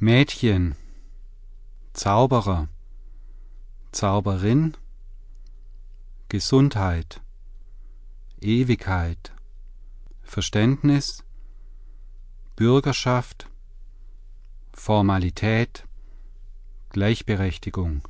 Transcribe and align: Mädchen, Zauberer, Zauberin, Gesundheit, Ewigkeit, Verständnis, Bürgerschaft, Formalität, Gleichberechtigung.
Mädchen, 0.00 0.74
Zauberer, 1.92 2.68
Zauberin, 3.92 4.76
Gesundheit, 6.28 7.22
Ewigkeit, 8.40 9.32
Verständnis, 10.22 11.22
Bürgerschaft, 12.56 13.48
Formalität, 14.72 15.86
Gleichberechtigung. 16.90 18.02